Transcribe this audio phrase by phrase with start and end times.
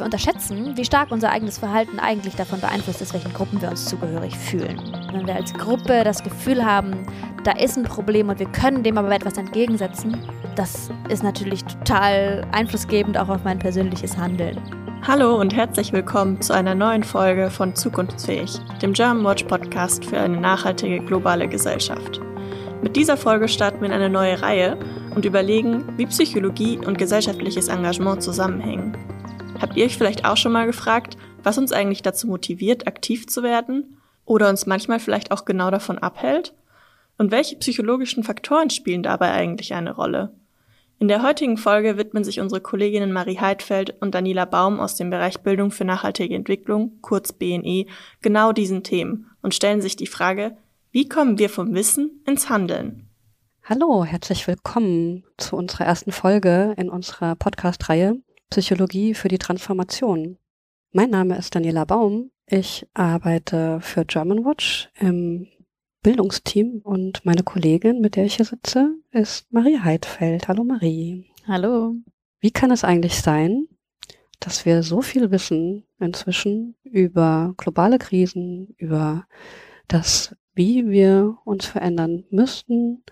[0.00, 3.84] Wir unterschätzen, wie stark unser eigenes Verhalten eigentlich davon beeinflusst ist, welchen Gruppen wir uns
[3.84, 4.80] zugehörig fühlen.
[5.12, 7.06] Wenn wir als Gruppe das Gefühl haben,
[7.44, 10.16] da ist ein Problem und wir können dem aber etwas entgegensetzen,
[10.56, 14.58] das ist natürlich total einflussgebend auch auf mein persönliches Handeln.
[15.06, 20.18] Hallo und herzlich willkommen zu einer neuen Folge von Zukunftsfähig, dem German Watch Podcast für
[20.18, 22.22] eine nachhaltige globale Gesellschaft.
[22.82, 24.78] Mit dieser Folge starten wir in eine neue Reihe
[25.14, 28.96] und überlegen, wie Psychologie und gesellschaftliches Engagement zusammenhängen.
[29.60, 33.42] Habt ihr euch vielleicht auch schon mal gefragt, was uns eigentlich dazu motiviert, aktiv zu
[33.42, 36.54] werden oder uns manchmal vielleicht auch genau davon abhält?
[37.18, 40.32] Und welche psychologischen Faktoren spielen dabei eigentlich eine Rolle?
[40.98, 45.10] In der heutigen Folge widmen sich unsere Kolleginnen Marie Heidfeld und Daniela Baum aus dem
[45.10, 47.84] Bereich Bildung für nachhaltige Entwicklung, kurz BNE,
[48.22, 50.56] genau diesen Themen und stellen sich die Frage,
[50.90, 53.08] wie kommen wir vom Wissen ins Handeln?
[53.64, 58.16] Hallo, herzlich willkommen zu unserer ersten Folge in unserer Podcast-Reihe
[58.50, 60.36] Psychologie für die Transformation.
[60.90, 62.32] Mein Name ist Daniela Baum.
[62.46, 65.46] Ich arbeite für Germanwatch im
[66.02, 70.48] Bildungsteam und meine Kollegin, mit der ich hier sitze, ist Marie Heidfeld.
[70.48, 71.30] Hallo Marie.
[71.46, 71.94] Hallo.
[72.40, 73.68] Wie kann es eigentlich sein,
[74.40, 79.26] dass wir so viel wissen inzwischen über globale Krisen, über
[79.86, 83.04] das, wie wir uns verändern müssten.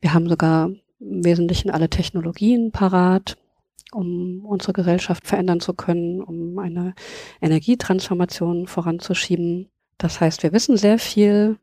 [0.00, 3.36] Wir haben sogar im Wesentlichen alle Technologien parat
[3.94, 6.94] um unsere Gesellschaft verändern zu können, um eine
[7.40, 9.70] Energietransformation voranzuschieben.
[9.98, 11.58] Das heißt, wir wissen sehr viel,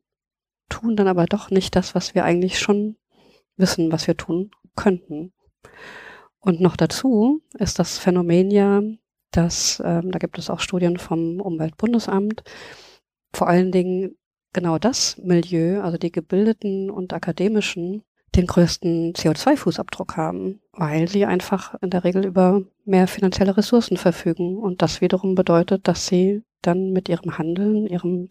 [0.70, 2.96] tun dann aber doch nicht das, was wir eigentlich schon
[3.58, 5.34] wissen, was wir tun könnten.
[6.40, 8.82] Und noch dazu ist das Phänomen ja,
[9.32, 12.44] dass, ähm, da gibt es auch Studien vom Umweltbundesamt,
[13.34, 14.18] vor allen Dingen
[14.54, 18.04] genau das Milieu, also die gebildeten und akademischen,
[18.36, 24.58] den größten CO2-Fußabdruck haben, weil sie einfach in der Regel über mehr finanzielle Ressourcen verfügen.
[24.58, 28.30] Und das wiederum bedeutet, dass sie dann mit ihrem Handeln, ihrem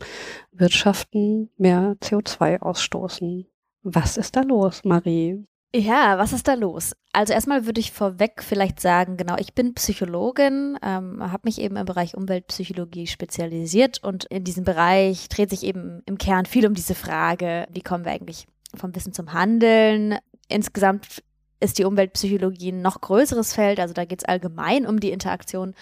[0.52, 3.46] Wirtschaften mehr CO2 ausstoßen.
[3.82, 5.44] Was ist da los, Marie?
[5.74, 6.96] Ja, was ist da los?
[7.12, 11.76] Also erstmal würde ich vorweg vielleicht sagen, genau, ich bin Psychologin, ähm, habe mich eben
[11.76, 16.74] im Bereich Umweltpsychologie spezialisiert und in diesem Bereich dreht sich eben im Kern viel um
[16.74, 20.18] diese Frage, wie kommen wir eigentlich vom Wissen zum Handeln.
[20.48, 21.22] Insgesamt
[21.60, 23.80] ist die Umweltpsychologie ein noch größeres Feld.
[23.80, 25.74] Also da geht es allgemein um die Interaktion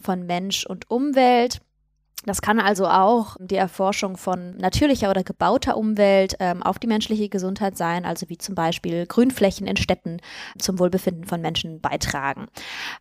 [0.00, 1.60] von Mensch und Umwelt.
[2.24, 7.28] Das kann also auch die Erforschung von natürlicher oder gebauter Umwelt ähm, auf die menschliche
[7.28, 10.18] Gesundheit sein, also wie zum Beispiel Grünflächen in Städten
[10.58, 12.46] zum Wohlbefinden von Menschen beitragen.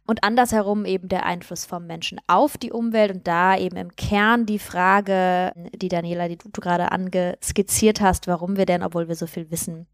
[0.07, 4.45] Und andersherum eben der Einfluss vom Menschen auf die Umwelt und da eben im Kern
[4.47, 9.25] die Frage, die Daniela, die du, gerade angeskizziert hast, warum wir denn, obwohl wir so
[9.27, 9.87] viel wissen,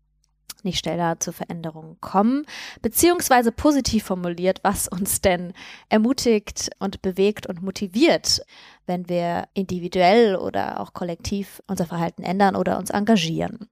[0.64, 2.46] nicht schneller zu Veränderungen kommen,
[2.82, 5.54] beziehungsweise positiv formuliert, was uns denn
[5.90, 8.42] ermutigt und bewegt und motiviert,
[8.86, 13.70] wenn wir individuell oder auch kollektiv unser Verhalten ändern oder uns engagieren.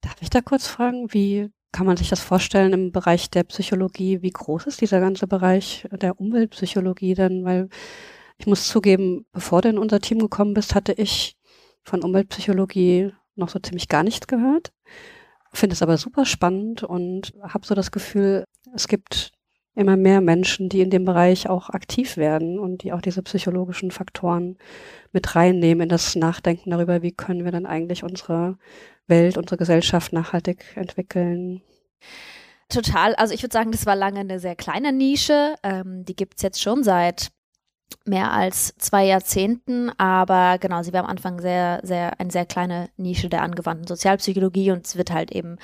[0.00, 4.22] Darf ich da kurz fragen, wie kann man sich das vorstellen im Bereich der Psychologie?
[4.22, 7.44] Wie groß ist dieser ganze Bereich der Umweltpsychologie denn?
[7.44, 7.68] Weil
[8.38, 11.36] ich muss zugeben, bevor du in unser Team gekommen bist, hatte ich
[11.82, 14.72] von Umweltpsychologie noch so ziemlich gar nichts gehört
[15.56, 18.44] finde es aber super spannend und habe so das Gefühl,
[18.74, 19.32] es gibt
[19.74, 23.90] immer mehr Menschen, die in dem Bereich auch aktiv werden und die auch diese psychologischen
[23.90, 24.56] Faktoren
[25.12, 28.56] mit reinnehmen in das Nachdenken darüber, wie können wir dann eigentlich unsere
[29.06, 31.62] Welt, unsere Gesellschaft nachhaltig entwickeln.
[32.68, 33.14] Total.
[33.14, 35.54] Also ich würde sagen, das war lange eine sehr kleine Nische.
[35.62, 37.28] Ähm, die gibt's jetzt schon seit
[38.04, 42.88] mehr als zwei Jahrzehnten, aber genau, sie war am Anfang sehr, sehr, eine sehr kleine
[42.96, 45.56] Nische der angewandten Sozialpsychologie und es wird halt eben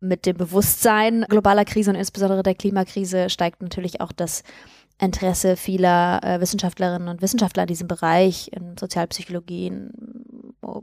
[0.00, 4.42] mit dem Bewusstsein globaler Krise und insbesondere der Klimakrise steigt natürlich auch das
[5.00, 9.90] Interesse vieler äh, Wissenschaftlerinnen und Wissenschaftler in diesem Bereich, in Sozialpsychologie, in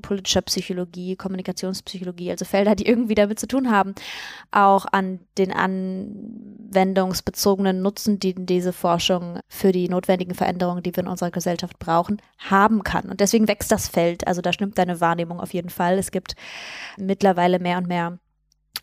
[0.02, 3.96] politischer Psychologie, Kommunikationspsychologie, also Felder, die irgendwie damit zu tun haben,
[4.52, 11.10] auch an den anwendungsbezogenen Nutzen, die diese Forschung für die notwendigen Veränderungen, die wir in
[11.10, 13.10] unserer Gesellschaft brauchen, haben kann.
[13.10, 14.28] Und deswegen wächst das Feld.
[14.28, 15.98] Also da stimmt deine Wahrnehmung auf jeden Fall.
[15.98, 16.36] Es gibt
[16.98, 18.20] mittlerweile mehr und mehr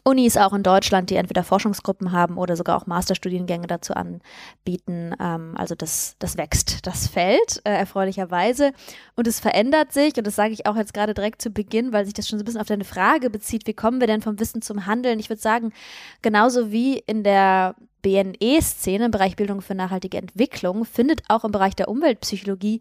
[0.04, 5.14] Unis auch in Deutschland, die entweder Forschungsgruppen haben oder sogar auch Masterstudiengänge dazu anbieten.
[5.20, 8.72] Ähm, also das, das wächst, das Feld, äh, erfreulicherweise.
[9.14, 12.04] Und es verändert sich, und das sage ich auch jetzt gerade direkt zu Beginn, weil
[12.04, 14.40] sich das schon so ein bisschen auf deine Frage bezieht, wie kommen wir denn vom
[14.40, 15.20] Wissen zum Handeln?
[15.20, 15.72] Ich würde sagen,
[16.20, 21.76] genauso wie in der BNE-Szene im Bereich Bildung für nachhaltige Entwicklung findet auch im Bereich
[21.76, 22.80] der Umweltpsychologie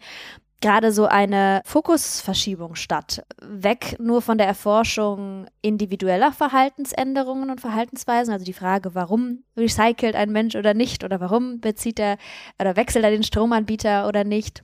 [0.62, 3.24] gerade so eine Fokusverschiebung statt.
[3.42, 10.31] Weg nur von der Erforschung individueller Verhaltensänderungen und Verhaltensweisen, also die Frage, warum recycelt ein
[10.31, 11.04] Mensch oder nicht?
[11.04, 12.18] Oder warum bezieht er
[12.60, 14.63] oder wechselt er den Stromanbieter oder nicht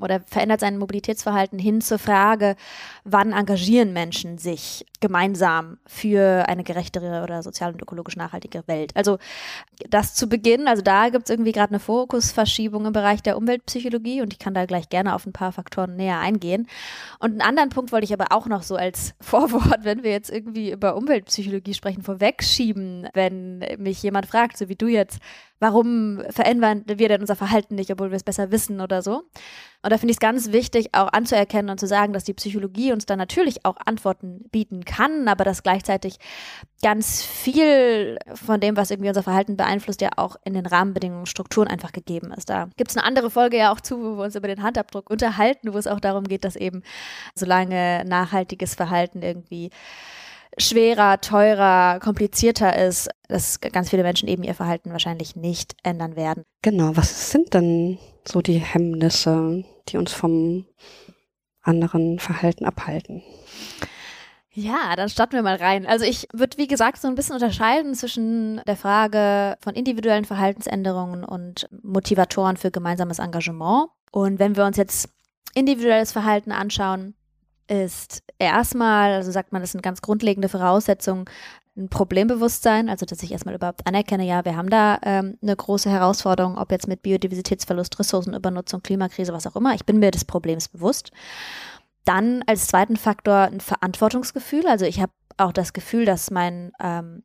[0.00, 2.56] oder verändert sein Mobilitätsverhalten hin zur Frage,
[3.04, 8.94] wann engagieren Menschen sich gemeinsam für eine gerechtere oder sozial und ökologisch nachhaltige Welt.
[8.96, 9.18] Also
[9.88, 14.22] das zu Beginn, also da gibt es irgendwie gerade eine Fokusverschiebung im Bereich der Umweltpsychologie
[14.22, 16.66] und ich kann da gleich gerne auf ein paar Faktoren näher eingehen.
[17.18, 20.30] Und einen anderen Punkt wollte ich aber auch noch so als Vorwort, wenn wir jetzt
[20.30, 25.20] irgendwie über Umweltpsychologie sprechen, vorwegschieben, wenn mich jemand fragt, so wie du jetzt,
[25.60, 29.22] warum verändern wir denn unser Verhalten nicht, obwohl wir es besser wissen oder so.
[29.82, 32.92] Und da finde ich es ganz wichtig, auch anzuerkennen und zu sagen, dass die Psychologie
[32.92, 36.18] uns da natürlich auch Antworten bieten kann, aber dass gleichzeitig
[36.82, 41.68] ganz viel von dem, was irgendwie unser Verhalten beeinflusst, ja auch in den Rahmenbedingungen, Strukturen
[41.68, 42.50] einfach gegeben ist.
[42.50, 45.10] Da gibt es eine andere Folge ja auch zu, wo wir uns über den Handabdruck
[45.10, 46.82] unterhalten, wo es auch darum geht, dass eben
[47.34, 49.70] solange nachhaltiges Verhalten irgendwie
[50.56, 56.44] schwerer, teurer, komplizierter ist, dass ganz viele Menschen eben ihr Verhalten wahrscheinlich nicht ändern werden.
[56.62, 60.66] Genau, was sind denn so die Hemmnisse, die uns vom
[61.62, 63.22] anderen Verhalten abhalten?
[64.50, 65.86] Ja, dann starten wir mal rein.
[65.86, 71.22] Also ich würde, wie gesagt, so ein bisschen unterscheiden zwischen der Frage von individuellen Verhaltensänderungen
[71.22, 73.90] und Motivatoren für gemeinsames Engagement.
[74.10, 75.10] Und wenn wir uns jetzt
[75.54, 77.14] individuelles Verhalten anschauen,
[77.68, 81.26] ist erstmal, also sagt man, das sind ganz grundlegende Voraussetzungen,
[81.78, 85.88] ein Problembewusstsein, also dass ich erstmal überhaupt anerkenne, ja, wir haben da ähm, eine große
[85.88, 89.74] Herausforderung, ob jetzt mit Biodiversitätsverlust, Ressourcenübernutzung, Klimakrise, was auch immer.
[89.74, 91.12] Ich bin mir des Problems bewusst.
[92.04, 94.66] Dann als zweiten Faktor ein Verantwortungsgefühl.
[94.66, 97.22] Also ich habe auch das Gefühl, dass mein ähm,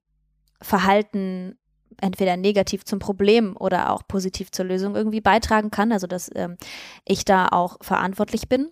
[0.62, 1.58] Verhalten
[2.00, 5.92] entweder negativ zum Problem oder auch positiv zur Lösung irgendwie beitragen kann.
[5.92, 6.58] Also dass ähm,
[7.06, 8.70] ich da auch verantwortlich bin.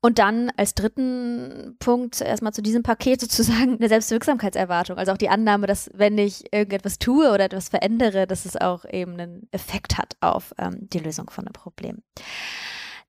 [0.00, 4.98] Und dann als dritten Punkt erstmal zu diesem Paket sozusagen eine Selbstwirksamkeitserwartung.
[4.98, 8.84] Also auch die Annahme, dass wenn ich irgendetwas tue oder etwas verändere, dass es auch
[8.84, 12.02] eben einen Effekt hat auf ähm, die Lösung von einem Problem.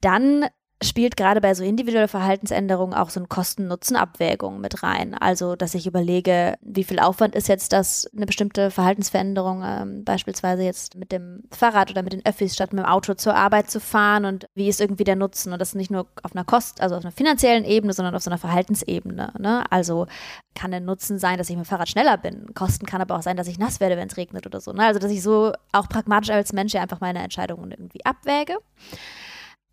[0.01, 0.45] Dann
[0.87, 5.13] spielt gerade bei so individuellen Verhaltensänderungen auch so eine Kosten-Nutzen-Abwägung mit rein.
[5.13, 10.63] Also, dass ich überlege, wie viel Aufwand ist jetzt das, eine bestimmte Verhaltensveränderung, ähm, beispielsweise
[10.63, 13.79] jetzt mit dem Fahrrad oder mit den Öffis statt mit dem Auto zur Arbeit zu
[13.79, 15.53] fahren und wie ist irgendwie der Nutzen?
[15.53, 18.29] Und das nicht nur auf einer Kost, also auf einer finanziellen Ebene, sondern auf so
[18.29, 19.33] einer Verhaltensebene.
[19.39, 19.63] Ne?
[19.69, 20.07] Also
[20.55, 22.53] kann der Nutzen sein, dass ich mit dem Fahrrad schneller bin.
[22.53, 24.71] Kosten kann aber auch sein, dass ich nass werde, wenn es regnet oder so.
[24.71, 24.85] Ne?
[24.85, 28.57] Also, dass ich so auch pragmatisch als Mensch ja einfach meine Entscheidungen irgendwie abwäge.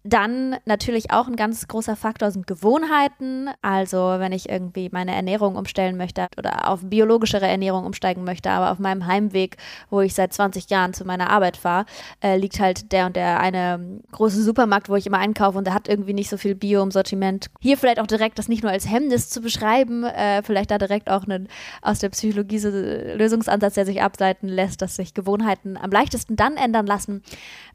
[0.05, 3.51] Dann natürlich auch ein ganz großer Faktor sind Gewohnheiten.
[3.63, 8.73] Also wenn ich irgendwie meine Ernährung umstellen möchte oder auf biologischere Ernährung umsteigen möchte, aber
[8.73, 9.59] auf meinem Heimweg,
[9.91, 11.87] wo ich seit 20 Jahren zu meiner Arbeit fahre,
[12.21, 15.75] äh, liegt halt der und der eine große Supermarkt, wo ich immer einkaufe und der
[15.75, 17.47] hat irgendwie nicht so viel Bio im Sortiment.
[17.61, 21.11] Hier vielleicht auch direkt das nicht nur als Hemmnis zu beschreiben, äh, vielleicht da direkt
[21.11, 21.49] auch einen
[21.81, 26.57] aus der Psychologie so Lösungsansatz, der sich ableiten lässt, dass sich Gewohnheiten am leichtesten dann
[26.57, 27.23] ändern lassen,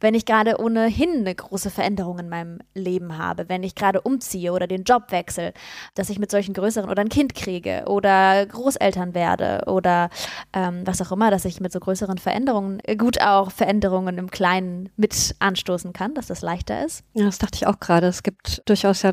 [0.01, 4.54] wenn ich gerade ohnehin eine große Veränderung in meinem Leben habe, wenn ich gerade umziehe
[4.54, 5.54] oder den Job wechsle,
[5.96, 10.10] dass ich mit solchen größeren oder ein Kind kriege oder Großeltern werde oder
[10.54, 14.31] ähm, was auch immer, dass ich mit so größeren Veränderungen äh, gut auch Veränderungen im
[14.31, 17.04] Kleinen mit anstoßen kann, dass das leichter ist.
[17.14, 18.08] Ja, das dachte ich auch gerade.
[18.08, 19.12] Es gibt durchaus ja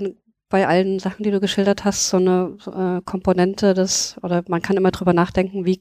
[0.48, 4.76] bei allen Sachen, die du geschildert hast, so eine äh, Komponente des, oder man kann
[4.76, 5.80] immer drüber nachdenken, wie,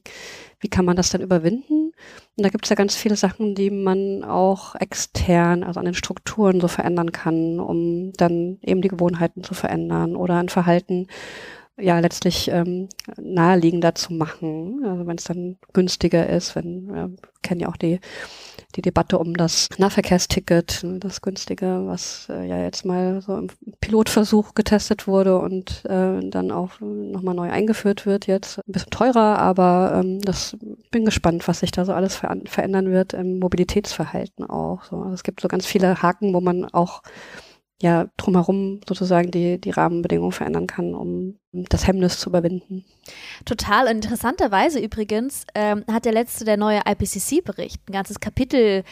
[0.60, 1.92] wie kann man das denn überwinden?
[2.36, 5.94] Und da gibt es ja ganz viele Sachen, die man auch extern, also an den
[5.94, 11.06] Strukturen so verändern kann, um dann eben die Gewohnheiten zu verändern oder ein Verhalten
[11.76, 12.88] ja letztlich ähm,
[13.20, 14.84] naheliegender zu machen.
[14.84, 17.10] Also wenn es dann günstiger ist, wenn wir
[17.42, 18.00] kennen ja auch die
[18.76, 23.48] die Debatte um das Nahverkehrsticket, das günstige, was äh, ja jetzt mal so im
[23.80, 28.58] Pilotversuch getestet wurde und äh, dann auch nochmal neu eingeführt wird jetzt.
[28.58, 30.56] Ein bisschen teurer, aber ähm, das
[30.90, 34.84] bin gespannt, was sich da so alles ver verändern wird im Mobilitätsverhalten auch.
[34.84, 34.96] So.
[34.96, 37.02] Also es gibt so ganz viele Haken, wo man auch
[37.82, 42.84] ja drumherum sozusagen die, die Rahmenbedingungen verändern kann, um das Hemmnis zu überwinden.
[43.44, 48.84] Total interessanterweise übrigens ähm, hat der letzte, der neue IPCC-Bericht, ein ganzes Kapitel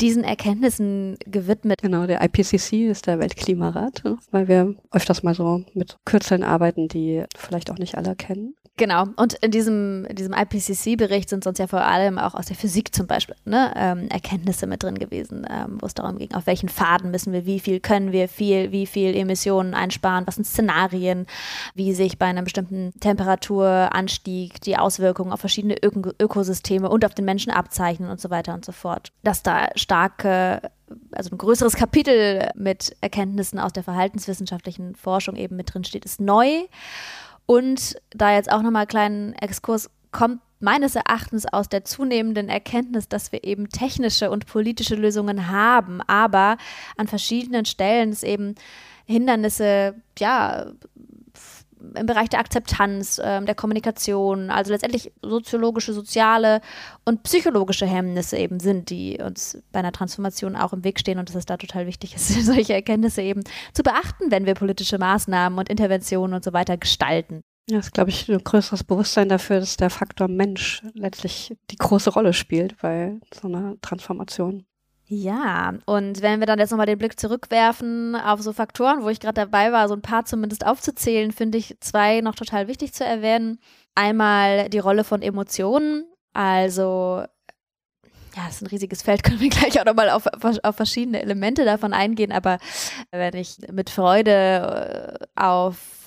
[0.00, 1.82] diesen Erkenntnissen gewidmet.
[1.82, 4.16] Genau, der IPCC ist der Weltklimarat, ne?
[4.30, 8.54] weil wir öfters mal so mit Kürzeln arbeiten, die vielleicht auch nicht alle kennen.
[8.80, 9.04] Genau.
[9.16, 12.94] Und in diesem, in diesem IPCC-Bericht sind sonst ja vor allem auch aus der Physik
[12.94, 16.70] zum Beispiel ne, ähm, Erkenntnisse mit drin gewesen, ähm, wo es darum ging, auf welchen
[16.70, 21.26] Faden müssen wir, wie viel können wir viel, wie viel Emissionen einsparen, was sind Szenarien,
[21.74, 27.26] wie sich bei einem bestimmten Temperaturanstieg die Auswirkungen auf verschiedene Öko Ökosysteme und auf den
[27.26, 29.12] Menschen abzeichnen und so weiter und so fort.
[29.22, 30.62] Dass da starke,
[31.12, 36.18] also ein größeres Kapitel mit Erkenntnissen aus der verhaltenswissenschaftlichen Forschung eben mit drin steht, ist
[36.18, 36.62] neu.
[37.50, 43.08] Und da jetzt auch nochmal einen kleinen Exkurs kommt meines Erachtens aus der zunehmenden Erkenntnis,
[43.08, 46.58] dass wir eben technische und politische Lösungen haben, aber
[46.96, 48.54] an verschiedenen Stellen es eben
[49.04, 50.70] Hindernisse, ja,
[51.94, 56.60] im Bereich der Akzeptanz, äh, der Kommunikation, also letztendlich soziologische, soziale
[57.04, 61.28] und psychologische Hemmnisse eben sind, die uns bei einer Transformation auch im Weg stehen und
[61.28, 65.58] dass es da total wichtig ist, solche Erkenntnisse eben zu beachten, wenn wir politische Maßnahmen
[65.58, 67.42] und Interventionen und so weiter gestalten.
[67.68, 72.10] Ja, ist, glaube ich, ein größeres Bewusstsein dafür, dass der Faktor Mensch letztlich die große
[72.10, 74.64] Rolle spielt bei so einer Transformation.
[75.12, 79.18] Ja, und wenn wir dann jetzt nochmal den Blick zurückwerfen auf so Faktoren, wo ich
[79.18, 83.04] gerade dabei war, so ein paar zumindest aufzuzählen, finde ich zwei noch total wichtig zu
[83.04, 83.58] erwähnen.
[83.96, 87.24] Einmal die Rolle von Emotionen, also
[88.36, 90.26] ja, das ist ein riesiges Feld, können wir gleich auch nochmal auf,
[90.62, 92.58] auf verschiedene Elemente davon eingehen, aber
[93.10, 95.26] wenn ich mit Freude äh,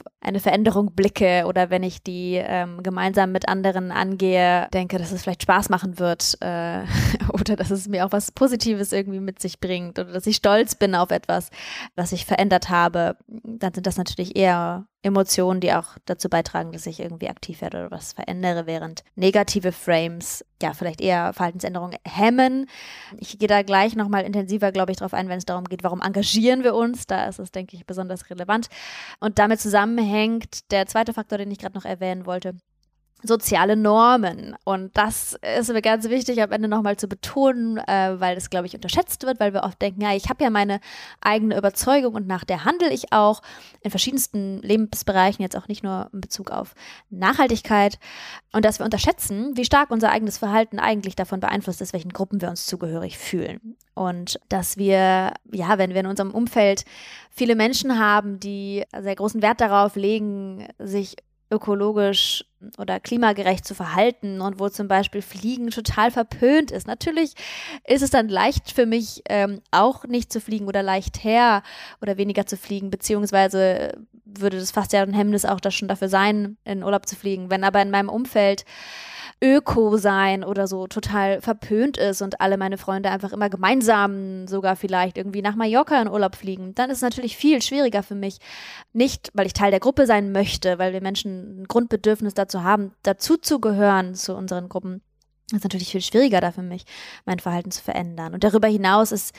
[0.06, 5.12] auf eine Veränderung blicke oder wenn ich die ähm, gemeinsam mit anderen angehe, denke, dass
[5.12, 6.84] es vielleicht Spaß machen wird äh,
[7.34, 10.76] oder dass es mir auch was Positives irgendwie mit sich bringt oder dass ich stolz
[10.76, 11.50] bin auf etwas,
[11.96, 16.86] was ich verändert habe, dann sind das natürlich eher Emotionen, die auch dazu beitragen, dass
[16.86, 22.70] ich irgendwie aktiv werde oder was verändere, während negative Frames ja vielleicht eher Verhaltensänderungen hemmen.
[23.18, 26.02] Ich gehe da gleich nochmal intensiver, glaube ich, darauf ein, wenn es darum geht, warum
[26.02, 27.06] engagieren wir uns.
[27.06, 28.70] Da ist es, denke ich, besonders relevant.
[29.20, 29.60] Und damit
[29.94, 30.72] zusammenhängt.
[30.72, 32.56] Der zweite Faktor, den ich gerade noch erwähnen wollte,
[33.24, 34.56] soziale Normen.
[34.64, 38.68] Und das ist mir ganz wichtig, am Ende nochmal zu betonen, äh, weil es, glaube
[38.68, 40.80] ich, unterschätzt wird, weil wir oft denken, ja, ich habe ja meine
[41.22, 43.42] eigene Überzeugung und nach der handle ich auch
[43.82, 46.76] in verschiedensten Lebensbereichen, jetzt auch nicht nur in Bezug auf
[47.10, 47.98] Nachhaltigkeit.
[48.52, 52.42] Und dass wir unterschätzen, wie stark unser eigenes Verhalten eigentlich davon beeinflusst ist, welchen Gruppen
[52.42, 53.78] wir uns zugehörig fühlen.
[53.96, 56.84] Und dass wir, ja, wenn wir in unserem Umfeld
[57.30, 61.16] viele Menschen haben, die sehr großen Wert darauf legen, sich
[61.54, 62.46] ökologisch
[62.78, 66.88] oder klimagerecht zu verhalten und wo zum Beispiel Fliegen total verpönt ist.
[66.88, 67.34] Natürlich
[67.86, 71.64] ist es dann leicht für mich ähm, auch nicht zu fliegen oder leicht her
[72.02, 76.10] oder weniger zu fliegen, beziehungsweise würde das fast ja ein Hemmnis auch das schon dafür
[76.10, 77.50] sein, in Urlaub zu fliegen.
[77.50, 78.66] Wenn aber in meinem Umfeld
[79.42, 84.76] Öko sein oder so total verpönt ist und alle meine Freunde einfach immer gemeinsam sogar
[84.76, 88.38] vielleicht irgendwie nach Mallorca in Urlaub fliegen, dann ist es natürlich viel schwieriger für mich.
[88.94, 92.94] Nicht, weil ich Teil der Gruppe sein möchte, weil wir Menschen ein Grundbedürfnis dazu haben,
[93.04, 95.02] dazu zu gehören zu unseren Gruppen.
[95.50, 96.86] Das ist natürlich viel schwieriger da für mich,
[97.26, 98.34] mein Verhalten zu verändern.
[98.34, 99.36] Und darüber hinaus ist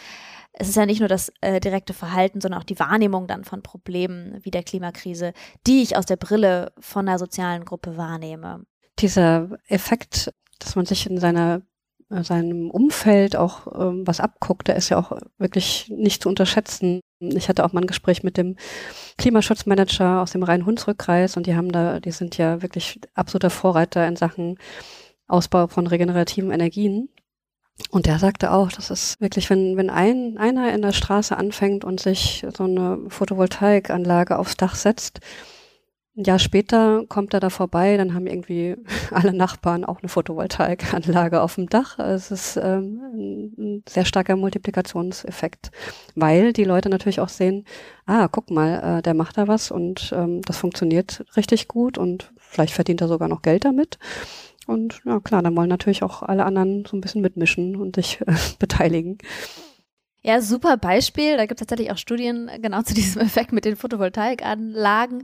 [0.57, 3.63] es ist ja nicht nur das äh, direkte Verhalten, sondern auch die Wahrnehmung dann von
[3.63, 5.33] Problemen wie der Klimakrise,
[5.67, 8.65] die ich aus der Brille von einer sozialen Gruppe wahrnehme
[8.99, 11.63] dieser Effekt, dass man sich in seiner
[12.11, 17.01] äh, seinem Umfeld auch ähm, was abguckt, der ist ja auch wirklich nicht zu unterschätzen.
[17.21, 18.57] Ich hatte auch mal ein Gespräch mit dem
[19.19, 24.17] Klimaschutzmanager aus dem Rhein-Hunsrück-Kreis und die haben da, die sind ja wirklich absoluter Vorreiter in
[24.17, 24.59] Sachen
[25.27, 27.09] Ausbau von regenerativen Energien.
[27.91, 31.85] Und der sagte auch, das ist wirklich, wenn, wenn ein, einer in der Straße anfängt
[31.85, 35.21] und sich so eine Photovoltaikanlage aufs Dach setzt,
[36.17, 38.77] ein Jahr später kommt er da vorbei, dann haben irgendwie
[39.11, 41.99] alle Nachbarn auch eine Photovoltaikanlage auf dem Dach.
[41.99, 45.71] Es ist ähm, ein sehr starker Multiplikationseffekt,
[46.15, 47.65] weil die Leute natürlich auch sehen,
[48.07, 52.33] ah, guck mal, äh, der macht da was und ähm, das funktioniert richtig gut und
[52.37, 53.99] vielleicht verdient er sogar noch Geld damit.
[54.67, 58.21] Und ja klar, dann wollen natürlich auch alle anderen so ein bisschen mitmischen und sich
[58.23, 59.19] äh, beteiligen.
[60.27, 61.37] Ja, super Beispiel.
[61.37, 65.23] Da gibt es tatsächlich auch Studien genau zu diesem Effekt mit den Photovoltaikanlagen,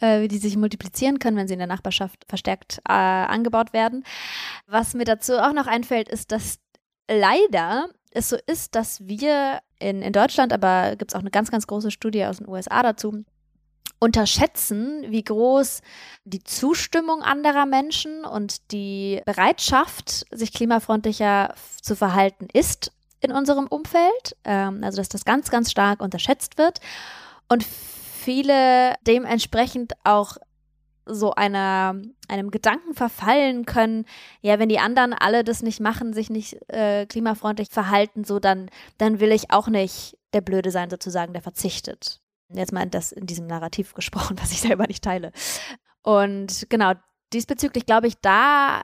[0.00, 4.04] äh, wie die sich multiplizieren können, wenn sie in der Nachbarschaft verstärkt äh, angebaut werden.
[4.66, 6.58] Was mir dazu auch noch einfällt, ist, dass
[7.10, 11.50] leider es so ist, dass wir in, in Deutschland, aber gibt es auch eine ganz,
[11.50, 13.24] ganz große Studie aus den USA dazu,
[13.98, 15.80] unterschätzen, wie groß
[16.24, 22.93] die Zustimmung anderer Menschen und die Bereitschaft, sich klimafreundlicher zu verhalten ist
[23.24, 26.80] in unserem Umfeld, ähm, also dass das ganz, ganz stark unterschätzt wird
[27.48, 30.36] und viele dementsprechend auch
[31.06, 34.06] so einer, einem Gedanken verfallen können,
[34.40, 38.70] ja, wenn die anderen alle das nicht machen, sich nicht äh, klimafreundlich verhalten, so dann,
[38.98, 42.20] dann will ich auch nicht der Blöde sein, sozusagen, der verzichtet.
[42.48, 45.32] Jetzt mal das in diesem Narrativ gesprochen, was ich selber nicht teile.
[46.02, 46.92] Und genau,
[47.32, 48.82] diesbezüglich glaube ich, da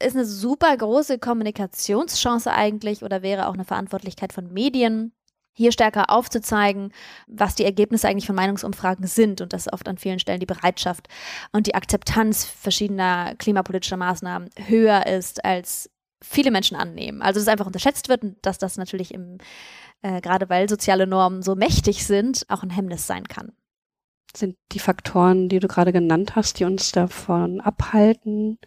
[0.00, 5.12] ist eine super große Kommunikationschance eigentlich oder wäre auch eine Verantwortlichkeit von Medien,
[5.58, 6.92] hier stärker aufzuzeigen,
[7.26, 11.08] was die Ergebnisse eigentlich von Meinungsumfragen sind und dass oft an vielen Stellen die Bereitschaft
[11.52, 15.90] und die Akzeptanz verschiedener klimapolitischer Maßnahmen höher ist als
[16.22, 17.22] viele Menschen annehmen.
[17.22, 19.38] Also dass es einfach unterschätzt wird und dass das natürlich im,
[20.02, 23.52] äh, gerade weil soziale Normen so mächtig sind, auch ein Hemmnis sein kann.
[24.36, 28.58] Sind die Faktoren, die du gerade genannt hast, die uns davon abhalten,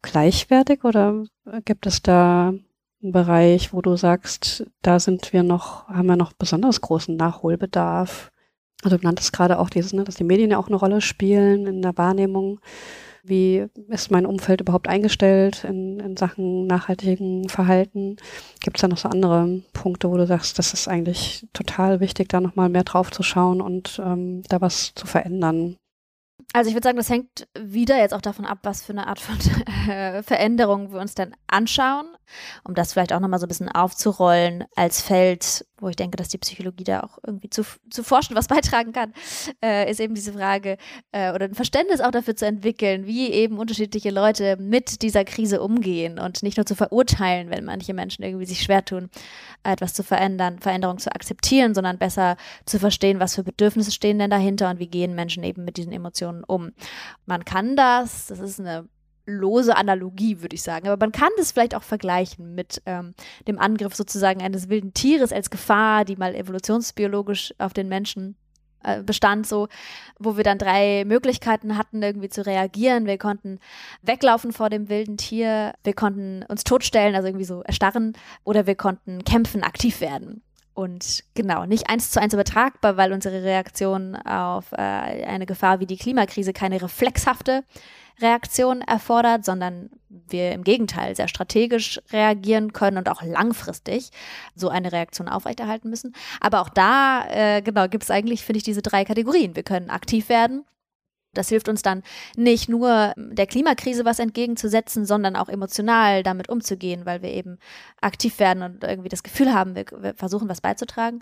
[0.00, 1.24] gleichwertig oder
[1.64, 2.48] gibt es da
[3.02, 8.30] einen Bereich, wo du sagst, da sind wir noch, haben wir noch besonders großen Nachholbedarf?
[8.82, 11.66] Also du nanntest gerade auch dieses, ne, dass die Medien ja auch eine Rolle spielen
[11.66, 12.60] in der Wahrnehmung.
[13.24, 18.16] Wie ist mein Umfeld überhaupt eingestellt in, in Sachen nachhaltigen Verhalten?
[18.60, 22.28] Gibt es da noch so andere Punkte, wo du sagst, das ist eigentlich total wichtig,
[22.28, 25.76] da nochmal mehr drauf zu schauen und ähm, da was zu verändern?
[26.52, 29.20] Also ich würde sagen, das hängt wieder jetzt auch davon ab, was für eine Art
[29.20, 29.38] von
[29.88, 32.06] äh, Veränderung wir uns dann anschauen,
[32.64, 36.28] um das vielleicht auch nochmal so ein bisschen aufzurollen als Feld, wo ich denke, dass
[36.28, 39.12] die Psychologie da auch irgendwie zu, zu forschen was beitragen kann,
[39.62, 40.78] äh, ist eben diese Frage
[41.12, 45.60] äh, oder ein Verständnis auch dafür zu entwickeln, wie eben unterschiedliche Leute mit dieser Krise
[45.60, 49.10] umgehen und nicht nur zu verurteilen, wenn manche Menschen irgendwie sich schwer tun,
[49.64, 54.30] etwas zu verändern, Veränderung zu akzeptieren, sondern besser zu verstehen, was für Bedürfnisse stehen denn
[54.30, 56.72] dahinter und wie gehen Menschen eben mit diesen Emotionen um.
[57.26, 58.88] Man kann das, das ist eine
[59.26, 60.88] lose Analogie, würde ich sagen.
[60.88, 63.14] Aber man kann das vielleicht auch vergleichen mit ähm,
[63.46, 68.36] dem Angriff sozusagen eines wilden Tieres als Gefahr, die mal evolutionsbiologisch auf den Menschen
[68.84, 69.68] äh, bestand, so,
[70.18, 73.06] wo wir dann drei Möglichkeiten hatten, irgendwie zu reagieren.
[73.06, 73.60] Wir konnten
[74.02, 78.14] weglaufen vor dem wilden Tier, wir konnten uns totstellen, also irgendwie so erstarren,
[78.44, 80.42] oder wir konnten kämpfen, aktiv werden.
[80.74, 85.86] Und genau, nicht eins zu eins übertragbar, weil unsere Reaktion auf äh, eine Gefahr wie
[85.86, 87.62] die Klimakrise keine reflexhafte
[88.22, 94.10] Reaktion erfordert, sondern wir im Gegenteil sehr strategisch reagieren können und auch langfristig
[94.54, 96.14] so eine Reaktion aufrechterhalten müssen.
[96.40, 99.56] Aber auch da, äh, genau, gibt es eigentlich, finde ich, diese drei Kategorien.
[99.56, 100.64] Wir können aktiv werden.
[101.34, 102.02] Das hilft uns dann
[102.36, 107.58] nicht nur der Klimakrise was entgegenzusetzen, sondern auch emotional damit umzugehen, weil wir eben
[108.02, 111.20] aktiv werden und irgendwie das Gefühl haben, wir versuchen was beizutragen.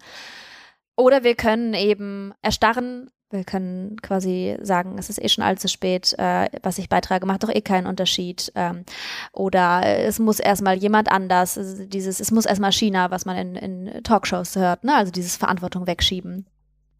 [0.96, 6.14] Oder wir können eben erstarren wir können quasi sagen, es ist eh schon allzu spät,
[6.18, 8.52] äh, was ich beitrage, macht doch eh keinen Unterschied.
[8.54, 8.84] Ähm,
[9.32, 13.56] oder es muss erstmal jemand anders, also dieses, es muss erstmal China, was man in,
[13.56, 14.94] in Talkshows hört, ne?
[14.94, 16.46] also dieses Verantwortung wegschieben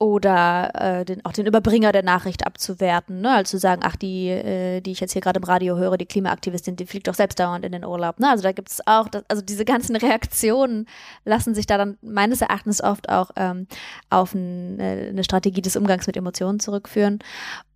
[0.01, 3.35] oder äh, den, auch den Überbringer der Nachricht abzuwerten, ne?
[3.35, 6.07] also zu sagen, ach, die, äh, die ich jetzt hier gerade im Radio höre, die
[6.07, 8.19] Klimaaktivistin, die fliegt doch selbst dauernd in den Urlaub.
[8.19, 8.31] Ne?
[8.31, 10.87] Also da gibt es auch, das, also diese ganzen Reaktionen
[11.27, 13.67] lassen sich da dann meines Erachtens oft auch ähm,
[14.09, 17.19] auf ein, äh, eine Strategie des Umgangs mit Emotionen zurückführen.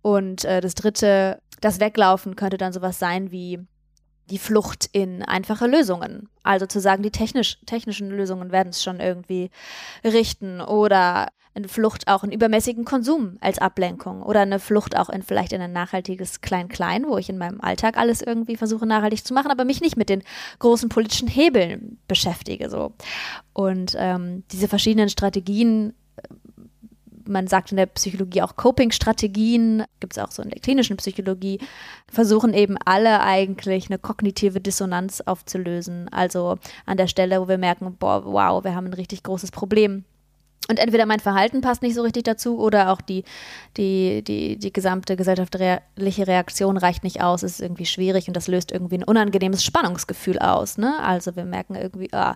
[0.01, 3.59] Und äh, das Dritte, das Weglaufen könnte dann sowas sein wie
[4.29, 6.29] die Flucht in einfache Lösungen.
[6.43, 9.51] Also zu sagen, die technisch, technischen Lösungen werden es schon irgendwie
[10.03, 15.23] richten oder eine Flucht auch in übermäßigen Konsum als Ablenkung oder eine Flucht auch in
[15.23, 19.33] vielleicht in ein nachhaltiges Klein-Klein, wo ich in meinem Alltag alles irgendwie versuche nachhaltig zu
[19.33, 20.23] machen, aber mich nicht mit den
[20.59, 22.93] großen politischen Hebeln beschäftige so.
[23.53, 25.93] Und ähm, diese verschiedenen Strategien
[27.27, 31.59] man sagt in der Psychologie auch Coping-Strategien, gibt es auch so in der klinischen Psychologie,
[32.11, 36.09] versuchen eben alle eigentlich eine kognitive Dissonanz aufzulösen.
[36.09, 40.05] Also an der Stelle, wo wir merken, boah, wow, wir haben ein richtig großes Problem
[40.67, 43.23] und entweder mein Verhalten passt nicht so richtig dazu oder auch die,
[43.77, 48.71] die, die, die gesamte gesellschaftliche Reaktion reicht nicht aus, ist irgendwie schwierig und das löst
[48.71, 50.77] irgendwie ein unangenehmes Spannungsgefühl aus.
[50.77, 50.97] Ne?
[51.03, 52.35] Also wir merken irgendwie, ah,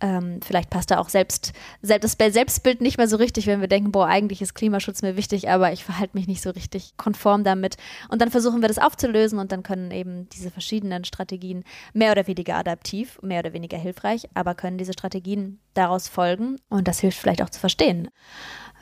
[0.00, 3.68] ähm, vielleicht passt da auch selbst, selbst das Selbstbild nicht mehr so richtig, wenn wir
[3.68, 7.44] denken, boah, eigentlich ist Klimaschutz mir wichtig, aber ich verhalte mich nicht so richtig konform
[7.44, 7.76] damit.
[8.08, 12.26] Und dann versuchen wir das aufzulösen und dann können eben diese verschiedenen Strategien mehr oder
[12.26, 17.18] weniger adaptiv, mehr oder weniger hilfreich, aber können diese Strategien daraus folgen und das hilft
[17.18, 18.08] vielleicht auch zu verstehen,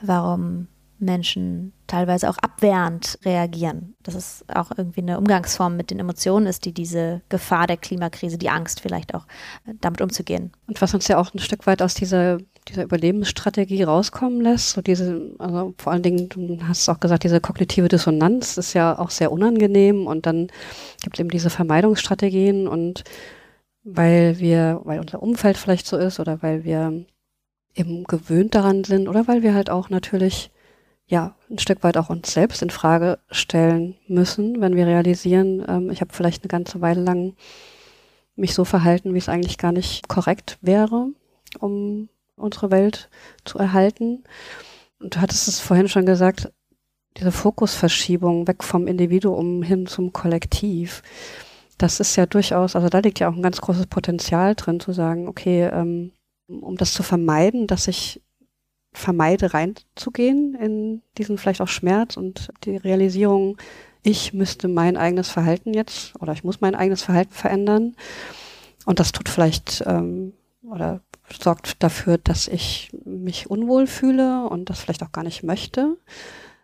[0.03, 3.95] warum Menschen teilweise auch abwehrend reagieren.
[4.03, 8.39] Das ist auch irgendwie eine Umgangsform mit den Emotionen ist, die diese Gefahr der Klimakrise,
[8.39, 9.27] die Angst vielleicht auch
[9.67, 10.53] äh, damit umzugehen.
[10.67, 14.81] Und was uns ja auch ein Stück weit aus dieser, dieser Überlebensstrategie rauskommen lässt, so
[14.81, 19.11] diese, also vor allen Dingen, du hast auch gesagt, diese kognitive Dissonanz ist ja auch
[19.11, 20.49] sehr unangenehm und dann
[21.03, 23.05] gibt es eben diese Vermeidungsstrategien und
[23.89, 27.05] weil wir, weil unser Umfeld vielleicht so ist oder weil wir
[27.75, 30.51] eben gewöhnt daran sind oder weil wir halt auch natürlich
[31.07, 35.91] ja ein Stück weit auch uns selbst in Frage stellen müssen, wenn wir realisieren, ähm,
[35.91, 37.37] ich habe vielleicht eine ganze Weile lang
[38.35, 41.11] mich so verhalten, wie es eigentlich gar nicht korrekt wäre,
[41.61, 43.09] um unsere Welt
[43.45, 44.25] zu erhalten.
[44.99, 46.53] Und du hattest es vorhin schon gesagt,
[47.19, 51.03] diese Fokusverschiebung weg vom Individuum hin zum Kollektiv.
[51.79, 54.93] Das ist ja durchaus, also da liegt ja auch ein ganz großes Potenzial drin, zu
[54.93, 56.13] sagen, okay, ähm,
[56.49, 58.23] um das zu vermeiden, dass ich
[58.93, 63.59] vermeide, reinzugehen in diesen vielleicht auch Schmerz und die Realisierung,
[64.03, 67.97] ich müsste mein eigenes Verhalten jetzt oder ich muss mein eigenes Verhalten verändern.
[68.87, 71.01] Und das tut vielleicht ähm, oder
[71.41, 75.97] sorgt dafür, dass ich mich unwohl fühle und das vielleicht auch gar nicht möchte.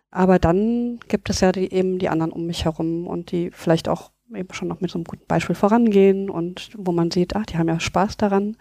[0.09, 3.89] Aber dann gibt es ja die, eben die anderen um mich herum und die vielleicht
[3.89, 7.45] auch eben schon noch mit so einem guten Beispiel vorangehen und wo man sieht, ach,
[7.45, 8.57] die haben ja Spaß daran.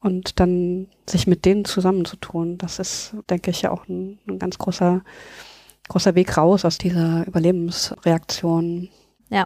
[0.00, 4.56] Und dann sich mit denen zusammenzutun, das ist, denke ich, ja auch ein, ein ganz
[4.56, 5.02] großer,
[5.88, 8.88] großer Weg raus aus dieser Überlebensreaktion.
[9.30, 9.44] Ja,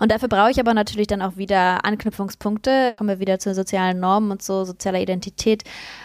[0.00, 2.94] und dafür brauche ich aber natürlich dann auch wieder Anknüpfungspunkte.
[2.98, 5.62] Kommen wir wieder zu sozialen Normen und so sozialer Identität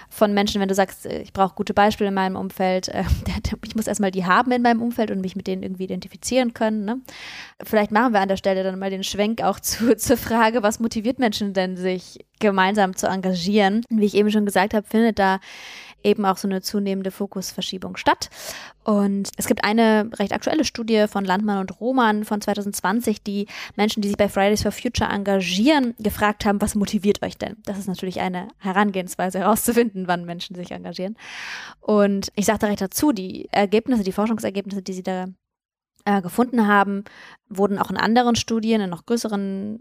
[0.10, 2.88] von Menschen, wenn du sagst, äh, ich brauche gute Beispiele in meinem Umfeld.
[2.90, 3.04] Äh,
[3.66, 6.86] ich muss erstmal die haben in meinem Umfeld und mich mit denen irgendwie identifizieren können.
[6.86, 7.02] Ne?
[7.64, 10.80] Vielleicht machen wir an der Stelle dann mal den Schwenk auch zu, zur Frage, was
[10.80, 13.84] motiviert Menschen denn, sich gemeinsam zu engagieren?
[13.90, 15.40] Wie ich eben schon gesagt habe, findet da
[16.06, 18.30] eben auch so eine zunehmende Fokusverschiebung statt.
[18.84, 24.02] Und es gibt eine recht aktuelle Studie von Landmann und Roman von 2020, die Menschen,
[24.02, 27.58] die sich bei Fridays for Future engagieren, gefragt haben, was motiviert euch denn?
[27.66, 31.18] Das ist natürlich eine Herangehensweise herauszufinden, wann Menschen sich engagieren.
[31.82, 35.26] Und ich sage direkt dazu, die Ergebnisse, die Forschungsergebnisse, die sie da
[36.06, 37.04] äh, gefunden haben,
[37.50, 39.80] wurden auch in anderen Studien, in noch größeren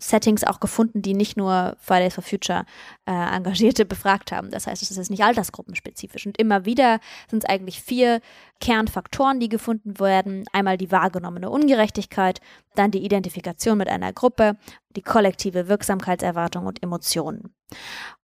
[0.00, 2.64] Settings auch gefunden, die nicht nur Fridays for Future
[3.06, 4.50] äh, Engagierte befragt haben.
[4.50, 6.26] Das heißt, es ist nicht altersgruppenspezifisch.
[6.26, 8.20] Und immer wieder sind es eigentlich vier
[8.60, 10.44] Kernfaktoren, die gefunden werden.
[10.52, 12.40] Einmal die wahrgenommene Ungerechtigkeit,
[12.74, 14.56] dann die Identifikation mit einer Gruppe,
[14.96, 17.54] die kollektive Wirksamkeitserwartung und Emotionen.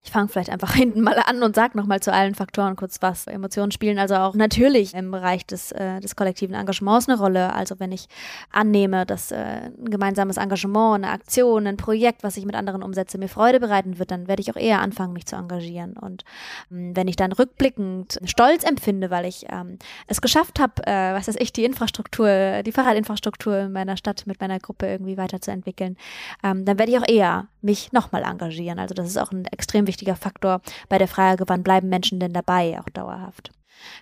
[0.07, 3.27] Ich fange vielleicht einfach hinten mal an und sage nochmal zu allen Faktoren kurz was.
[3.27, 7.53] Emotionen spielen also auch natürlich im Bereich des, äh, des kollektiven Engagements eine Rolle.
[7.53, 8.07] Also wenn ich
[8.53, 13.19] annehme, dass äh, ein gemeinsames Engagement, eine Aktion, ein Projekt, was ich mit anderen umsetze,
[13.19, 15.97] mir Freude bereiten wird, dann werde ich auch eher anfangen, mich zu engagieren.
[15.97, 16.25] Und
[16.71, 21.27] ähm, wenn ich dann rückblickend Stolz empfinde, weil ich ähm, es geschafft habe, äh, was
[21.27, 25.97] weiß ich, die Infrastruktur, die Fahrradinfrastruktur in meiner Stadt mit meiner Gruppe irgendwie weiterzuentwickeln,
[26.45, 28.79] ähm, dann werde ich auch eher mich nochmal engagieren.
[28.79, 32.33] Also das ist auch ein extrem wichtiger Faktor bei der Frage, wann bleiben Menschen denn
[32.33, 33.53] dabei, auch dauerhaft.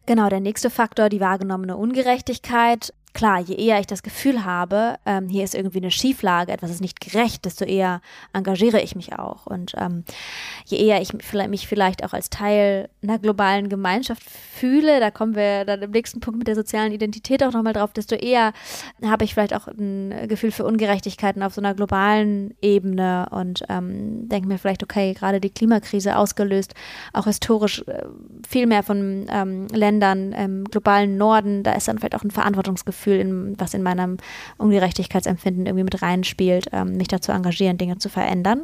[0.07, 5.29] Genau, der nächste Faktor, die wahrgenommene Ungerechtigkeit klar, je eher ich das Gefühl habe, ähm,
[5.29, 8.00] hier ist irgendwie eine Schieflage, etwas ist nicht gerecht, desto eher
[8.33, 9.46] engagiere ich mich auch.
[9.46, 10.05] Und ähm,
[10.66, 11.12] je eher ich
[11.48, 16.18] mich vielleicht auch als Teil einer globalen Gemeinschaft fühle, da kommen wir dann im nächsten
[16.18, 18.53] Punkt mit der sozialen Identität auch nochmal drauf, desto eher
[19.05, 24.29] habe ich vielleicht auch ein Gefühl für Ungerechtigkeiten auf so einer globalen Ebene und ähm,
[24.29, 26.74] denke mir vielleicht, okay, gerade die Klimakrise ausgelöst,
[27.12, 28.07] auch historisch äh,
[28.48, 33.04] viel mehr von ähm, Ländern im globalen Norden, da ist dann vielleicht auch ein Verantwortungsgefühl
[33.05, 34.17] Gefühl, in, was in meinem
[34.57, 38.62] Ungerechtigkeitsempfinden irgendwie mit reinspielt, ähm, mich dazu engagieren, Dinge zu verändern.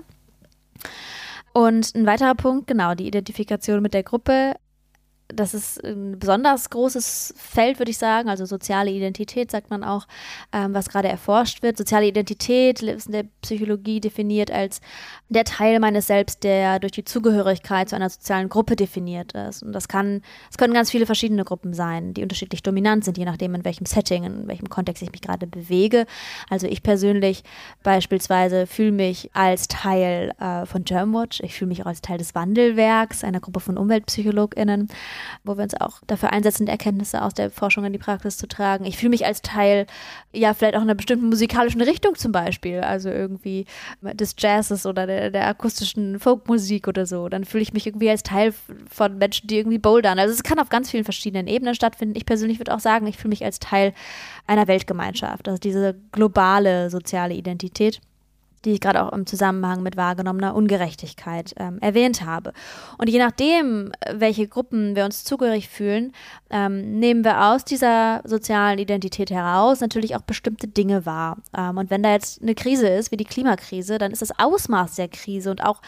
[1.53, 4.55] Und ein weiterer Punkt, genau, die Identifikation mit der Gruppe
[5.34, 8.28] das ist ein besonders großes Feld, würde ich sagen.
[8.28, 10.06] Also soziale Identität sagt man auch,
[10.52, 11.76] ähm, was gerade erforscht wird.
[11.76, 14.80] Soziale Identität ist in der Psychologie definiert als
[15.28, 19.62] der Teil meines Selbst, der durch die Zugehörigkeit zu einer sozialen Gruppe definiert ist.
[19.62, 23.24] Und das kann, es können ganz viele verschiedene Gruppen sein, die unterschiedlich dominant sind, je
[23.24, 26.06] nachdem, in welchem Setting, in welchem Kontext ich mich gerade bewege.
[26.48, 27.44] Also ich persönlich
[27.82, 31.40] beispielsweise fühle mich als Teil äh, von Germwatch.
[31.40, 34.88] Ich fühle mich auch als Teil des Wandelwerks, einer Gruppe von UmweltpsychologInnen
[35.44, 38.46] wo wir uns auch dafür einsetzen, die Erkenntnisse aus der Forschung in die Praxis zu
[38.46, 38.85] tragen.
[38.85, 39.87] Ich fühle mich als Teil,
[40.33, 43.66] ja, vielleicht auch einer bestimmten musikalischen Richtung zum Beispiel, also irgendwie
[44.02, 47.28] des Jazzes oder der, der akustischen Folkmusik oder so.
[47.28, 48.54] Dann fühle ich mich irgendwie als Teil
[48.88, 50.18] von Menschen, die irgendwie bouldern.
[50.18, 52.16] Also es kann auf ganz vielen verschiedenen Ebenen stattfinden.
[52.16, 53.92] Ich persönlich würde auch sagen, ich fühle mich als Teil
[54.46, 58.00] einer Weltgemeinschaft, also diese globale soziale Identität
[58.64, 62.52] die ich gerade auch im Zusammenhang mit wahrgenommener Ungerechtigkeit ähm, erwähnt habe.
[62.98, 66.12] Und je nachdem, welche Gruppen wir uns zugehörig fühlen,
[66.50, 71.38] ähm, nehmen wir aus dieser sozialen Identität heraus natürlich auch bestimmte Dinge wahr.
[71.56, 74.96] Ähm, und wenn da jetzt eine Krise ist, wie die Klimakrise, dann ist das Ausmaß
[74.96, 75.80] der Krise und auch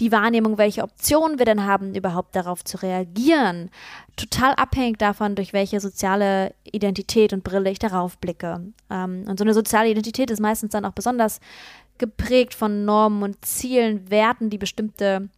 [0.00, 3.70] die Wahrnehmung, welche Optionen wir denn haben, überhaupt darauf zu reagieren,
[4.16, 8.72] total abhängig davon, durch welche soziale Identität und Brille ich darauf blicke.
[8.90, 11.40] Ähm, und so eine soziale Identität ist meistens dann auch besonders
[11.98, 15.28] geprägt von Normen und Zielen, Werten, die bestimmte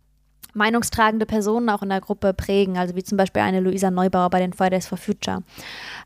[0.54, 4.40] meinungstragende Personen auch in der Gruppe prägen, also wie zum Beispiel eine Luisa Neubauer bei
[4.40, 5.42] den Fridays for Future.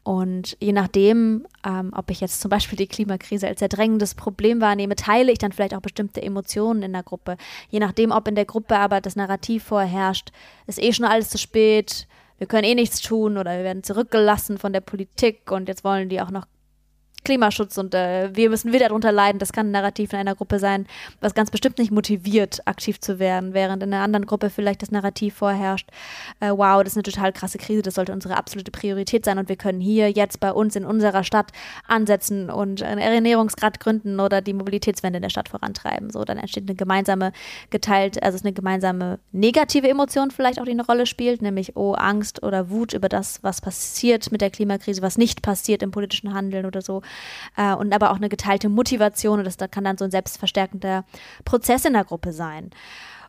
[0.02, 4.60] Und je nachdem, ähm, ob ich jetzt zum Beispiel die Klimakrise als sehr drängendes Problem
[4.60, 7.36] wahrnehme, teile ich dann vielleicht auch bestimmte Emotionen in der Gruppe.
[7.70, 10.30] Je nachdem, ob in der Gruppe aber das Narrativ vorherrscht,
[10.66, 12.06] ist eh schon alles zu spät,
[12.38, 16.08] wir können eh nichts tun oder wir werden zurückgelassen von der Politik und jetzt wollen
[16.08, 16.46] die auch noch
[17.24, 19.38] Klimaschutz und äh, wir müssen wieder darunter leiden.
[19.38, 20.86] Das kann ein Narrativ in einer Gruppe sein,
[21.20, 24.90] was ganz bestimmt nicht motiviert, aktiv zu werden, während in einer anderen Gruppe vielleicht das
[24.90, 25.88] Narrativ vorherrscht,
[26.40, 29.48] äh, wow, das ist eine total krasse Krise, das sollte unsere absolute Priorität sein und
[29.48, 31.52] wir können hier jetzt bei uns in unserer Stadt
[31.88, 36.10] ansetzen und einen Ernährungsgrad gründen oder die Mobilitätswende in der Stadt vorantreiben.
[36.10, 37.32] So, dann entsteht eine gemeinsame
[37.70, 42.42] geteilt, also eine gemeinsame negative Emotion vielleicht auch, die eine Rolle spielt, nämlich oh, Angst
[42.42, 46.66] oder Wut über das, was passiert mit der Klimakrise, was nicht passiert im politischen Handeln
[46.66, 47.02] oder so.
[47.56, 51.04] Äh, und aber auch eine geteilte Motivation und das da kann dann so ein selbstverstärkender
[51.44, 52.70] Prozess in der Gruppe sein.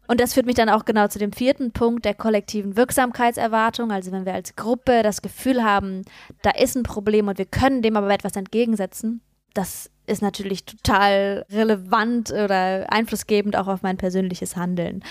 [0.08, 3.91] Und das führt mich dann auch genau zu dem vierten Punkt der kollektiven Wirksamkeitserwartung.
[3.91, 6.04] Also wenn wir als Gruppe das Gefühl haben,
[6.41, 9.21] da ist ein Problem und wir können dem aber etwas entgegensetzen,
[9.54, 15.04] das ist natürlich total relevant oder einflussgebend auch auf mein persönliches Handeln.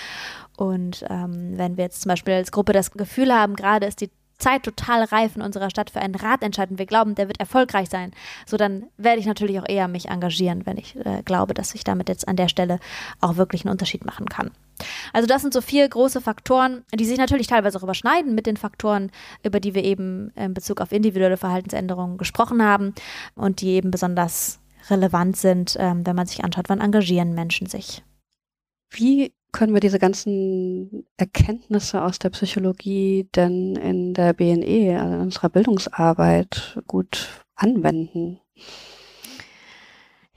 [0.57, 4.11] Und ähm, wenn wir jetzt zum Beispiel als Gruppe das Gefühl haben, gerade ist die
[4.39, 7.89] Zeit total reif in unserer Stadt für einen Ratentscheid und wir glauben, der wird erfolgreich
[7.89, 8.13] sein,
[8.47, 11.85] so dann werde ich natürlich auch eher mich engagieren, wenn ich äh, glaube, dass ich
[11.85, 12.79] damit jetzt an der Stelle
[13.21, 14.51] auch wirklich einen Unterschied machen kann.
[15.13, 18.57] Also das sind so vier große Faktoren, die sich natürlich teilweise auch überschneiden mit den
[18.57, 19.13] Faktoren,
[19.45, 22.95] über die wir eben in Bezug auf individuelle Verhaltensänderungen gesprochen haben
[23.37, 24.59] und die eben besonders
[24.91, 28.03] relevant sind, ähm, wenn man sich anschaut, wann engagieren Menschen sich.
[28.91, 35.21] Wie können wir diese ganzen Erkenntnisse aus der Psychologie denn in der BNE, also in
[35.21, 38.41] unserer Bildungsarbeit, gut anwenden?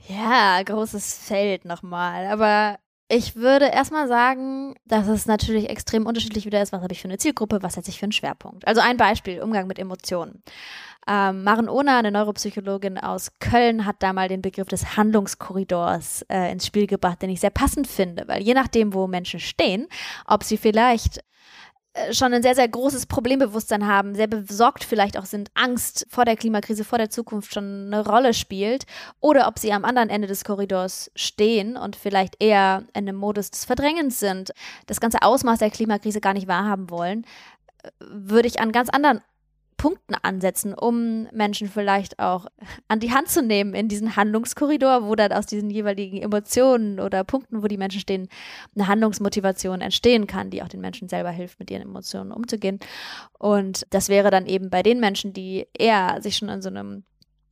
[0.08, 2.28] Ja, großes Feld nochmal.
[2.28, 2.78] Aber
[3.08, 7.08] ich würde erstmal sagen, dass es natürlich extrem unterschiedlich wieder ist, was habe ich für
[7.08, 8.68] eine Zielgruppe, was setze ich für einen Schwerpunkt.
[8.68, 10.42] Also ein Beispiel, Umgang mit Emotionen.
[11.08, 16.52] Ähm, Maren Ohner, eine Neuropsychologin aus Köln, hat da mal den Begriff des Handlungskorridors äh,
[16.52, 19.88] ins Spiel gebracht, den ich sehr passend finde, weil je nachdem, wo Menschen stehen,
[20.26, 21.24] ob sie vielleicht
[21.94, 26.26] äh, schon ein sehr, sehr großes Problembewusstsein haben, sehr besorgt vielleicht auch sind, Angst vor
[26.26, 28.84] der Klimakrise, vor der Zukunft schon eine Rolle spielt,
[29.20, 33.50] oder ob sie am anderen Ende des Korridors stehen und vielleicht eher in einem Modus
[33.50, 34.52] des Verdrängens sind,
[34.86, 37.24] das ganze Ausmaß der Klimakrise gar nicht wahrhaben wollen,
[37.82, 39.22] äh, würde ich an ganz anderen
[39.78, 42.46] Punkten ansetzen, um Menschen vielleicht auch
[42.88, 47.24] an die Hand zu nehmen in diesen Handlungskorridor, wo dann aus diesen jeweiligen Emotionen oder
[47.24, 48.28] Punkten, wo die Menschen stehen,
[48.74, 52.80] eine Handlungsmotivation entstehen kann, die auch den Menschen selber hilft, mit ihren Emotionen umzugehen.
[53.38, 57.04] Und das wäre dann eben bei den Menschen, die eher sich schon in so einem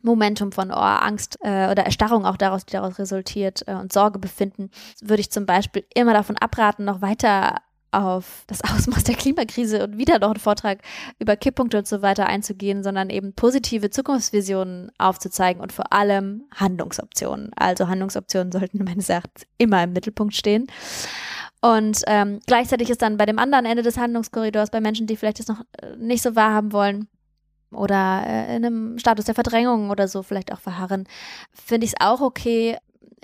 [0.03, 4.19] Momentum von oh, Angst äh, oder Erstarrung auch daraus, die daraus resultiert äh, und Sorge
[4.19, 7.57] befinden, würde ich zum Beispiel immer davon abraten, noch weiter
[7.93, 10.81] auf das Ausmaß der Klimakrise und wieder noch einen Vortrag
[11.19, 17.51] über Kipppunkte und so weiter einzugehen, sondern eben positive Zukunftsvisionen aufzuzeigen und vor allem Handlungsoptionen.
[17.57, 20.67] Also Handlungsoptionen sollten meines Erachtens immer im Mittelpunkt stehen.
[21.63, 25.41] Und ähm, gleichzeitig ist dann bei dem anderen Ende des Handlungskorridors bei Menschen, die vielleicht
[25.41, 27.09] das noch äh, nicht so wahrhaben wollen,
[27.73, 31.05] oder äh, in einem Status der Verdrängung oder so vielleicht auch verharren,
[31.53, 32.77] finde ich es auch okay,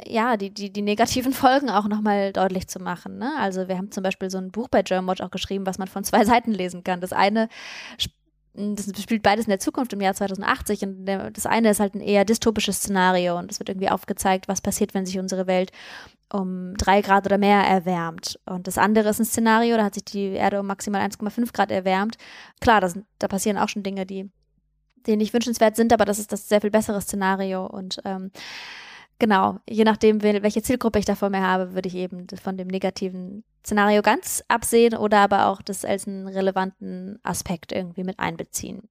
[0.07, 3.19] ja, die, die, die negativen Folgen auch nochmal deutlich zu machen.
[3.19, 3.33] Ne?
[3.39, 6.05] Also wir haben zum Beispiel so ein Buch bei Germanwatch auch geschrieben, was man von
[6.05, 7.01] zwei Seiten lesen kann.
[7.01, 7.49] Das eine
[8.55, 12.01] das spielt beides in der Zukunft im Jahr 2080 und das eine ist halt ein
[12.01, 15.73] eher dystopisches Szenario und es wird irgendwie aufgezeigt, was passiert, wenn sich unsere Welt
[16.31, 18.39] um drei Grad oder mehr erwärmt.
[18.45, 21.71] Und das andere ist ein Szenario, da hat sich die Erde um maximal 1,5 Grad
[21.71, 22.17] erwärmt.
[22.61, 24.31] Klar, das, da passieren auch schon Dinge, die,
[25.07, 28.31] die nicht wünschenswert sind, aber das ist das sehr viel bessere Szenario und ähm,
[29.23, 32.67] genau, je nachdem, welche Zielgruppe ich da vor mir habe, würde ich eben von dem
[32.67, 38.89] negativen Szenario ganz absehen oder aber auch das als einen relevanten Aspekt irgendwie mit einbeziehen.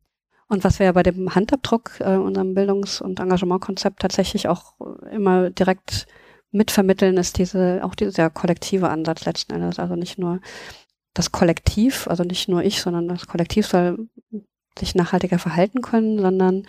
[0.47, 4.75] Und was wir ja bei dem Handabdruck, äh, unserem Bildungs- und Engagementkonzept tatsächlich auch
[5.11, 6.07] immer direkt
[6.51, 9.79] mitvermitteln, ist diese, auch dieser kollektive Ansatz letzten Endes.
[9.79, 10.39] Also nicht nur
[11.13, 14.07] das Kollektiv, also nicht nur ich, sondern das Kollektiv soll
[14.79, 16.65] sich nachhaltiger verhalten können, sondern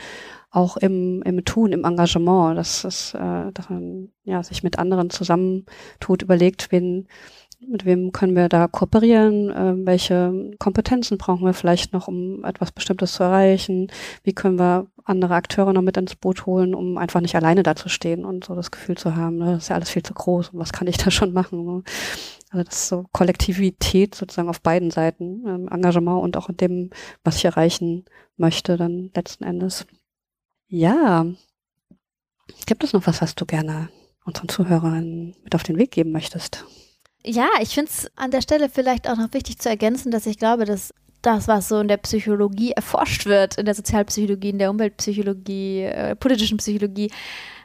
[0.52, 5.10] auch im, im Tun, im Engagement, dass, es, äh, dass man ja, sich mit anderen
[5.10, 7.08] zusammentut, überlegt, wen,
[7.66, 12.70] mit wem können wir da kooperieren, äh, welche Kompetenzen brauchen wir vielleicht noch, um etwas
[12.70, 13.88] Bestimmtes zu erreichen,
[14.24, 17.74] wie können wir andere Akteure noch mit ins Boot holen, um einfach nicht alleine da
[17.74, 20.12] zu stehen und so das Gefühl zu haben, ne, das ist ja alles viel zu
[20.12, 21.64] groß und was kann ich da schon machen.
[21.64, 21.82] Ne?
[22.50, 26.90] Also das ist so Kollektivität sozusagen auf beiden Seiten, ähm, Engagement und auch in dem,
[27.24, 28.04] was ich erreichen
[28.36, 29.86] möchte, dann letzten Endes.
[30.72, 31.26] Ja.
[32.64, 33.90] Gibt es noch was, was du gerne
[34.24, 36.64] unseren Zuhörern mit auf den Weg geben möchtest?
[37.26, 40.38] Ja, ich finde es an der Stelle vielleicht auch noch wichtig zu ergänzen, dass ich
[40.38, 44.70] glaube, dass das, was so in der Psychologie erforscht wird, in der Sozialpsychologie, in der
[44.70, 47.10] Umweltpsychologie, äh, politischen Psychologie,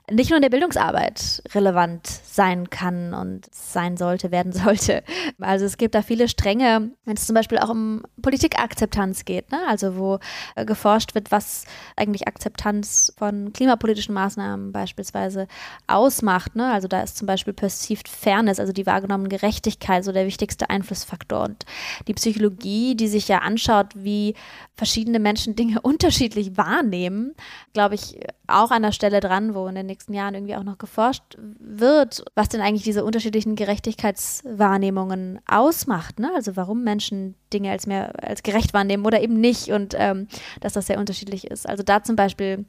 [0.10, 5.04] nicht nur in der Bildungsarbeit relevant sein kann und sein sollte, werden sollte.
[5.40, 9.60] Also es gibt da viele Stränge, wenn es zum Beispiel auch um Politikakzeptanz geht, ne?
[9.68, 10.20] also wo
[10.56, 11.66] äh, geforscht wird, was
[11.98, 15.48] eigentlich Akzeptanz von klimapolitischen Maßnahmen beispielsweise
[15.88, 16.56] ausmacht.
[16.56, 16.72] Ne?
[16.72, 21.44] Also da ist zum Beispiel Perceived Fairness, also die wahrgenommene Gerechtigkeit, so der wichtigste Einflussfaktor.
[21.44, 21.66] Und
[22.08, 24.36] die Psychologie, die sich ja anschaut, wie
[24.76, 27.36] verschiedene Menschen Dinge unterschiedlich wahrnehmen,
[27.74, 30.78] glaube ich, auch an der Stelle dran, wo in den nächsten Jahren irgendwie auch noch
[30.78, 31.24] geforscht
[31.60, 36.20] wird, was denn eigentlich diese unterschiedlichen Gerechtigkeitswahrnehmungen ausmacht.
[36.20, 36.30] Ne?
[36.36, 40.28] Also warum Menschen Dinge als mehr als gerecht wahrnehmen oder eben nicht und ähm,
[40.62, 41.68] dass das sehr unterschiedlich ist.
[41.68, 42.66] Also da zum Beispiel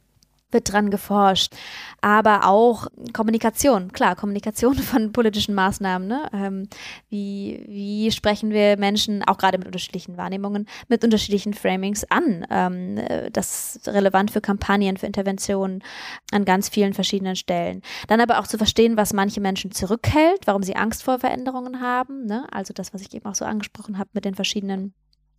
[0.51, 1.53] wird dran geforscht.
[2.01, 6.07] Aber auch Kommunikation, klar, Kommunikation von politischen Maßnahmen.
[6.07, 6.29] Ne?
[6.33, 6.69] Ähm,
[7.09, 12.45] wie, wie sprechen wir Menschen, auch gerade mit unterschiedlichen Wahrnehmungen, mit unterschiedlichen Framings an?
[12.49, 12.99] Ähm,
[13.31, 15.83] das ist relevant für Kampagnen, für Interventionen
[16.31, 17.81] an ganz vielen verschiedenen Stellen.
[18.07, 22.25] Dann aber auch zu verstehen, was manche Menschen zurückhält, warum sie Angst vor Veränderungen haben.
[22.25, 22.47] Ne?
[22.51, 24.93] Also das, was ich eben auch so angesprochen habe mit den verschiedenen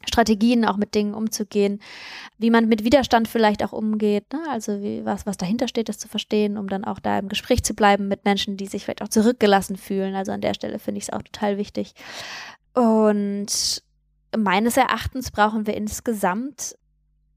[0.06, 1.80] Strategien, auch mit Dingen umzugehen,
[2.38, 4.40] wie man mit Widerstand vielleicht auch umgeht, ne?
[4.48, 7.62] also wie, was, was dahinter steht, das zu verstehen, um dann auch da im Gespräch
[7.62, 10.14] zu bleiben mit Menschen, die sich vielleicht auch zurückgelassen fühlen.
[10.14, 11.92] Also an der Stelle finde ich es auch total wichtig.
[12.72, 13.82] Und
[14.36, 16.76] meines Erachtens brauchen wir insgesamt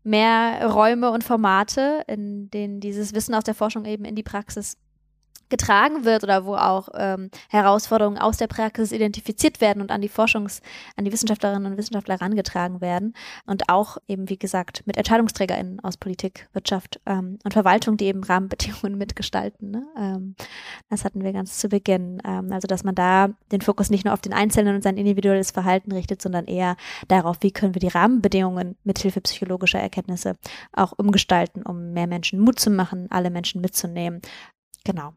[0.03, 4.77] mehr Räume und Formate, in denen dieses Wissen aus der Forschung eben in die Praxis
[5.53, 10.09] getragen wird oder wo auch ähm, Herausforderungen aus der Praxis identifiziert werden und an die
[10.09, 10.61] Forschungs-,
[10.95, 13.13] an die Wissenschaftlerinnen und Wissenschaftler herangetragen werden.
[13.45, 18.23] Und auch eben, wie gesagt, mit EntscheidungsträgerInnen aus Politik, Wirtschaft ähm, und Verwaltung, die eben
[18.23, 19.69] Rahmenbedingungen mitgestalten.
[19.69, 19.85] Ne?
[19.95, 20.35] Ähm,
[20.89, 22.19] das hatten wir ganz zu Beginn.
[22.25, 25.51] Ähm, also, dass man da den Fokus nicht nur auf den Einzelnen und sein individuelles
[25.51, 26.77] Verhalten richtet, sondern eher
[27.09, 30.33] darauf, wie können wir die Rahmenbedingungen mithilfe psychologischer Erkenntnisse
[30.71, 34.19] auch umgestalten, um mehr Menschen Mut zu machen, alle Menschen mitzunehmen.
[34.83, 35.13] Genau.